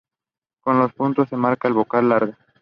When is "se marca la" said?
1.29-1.75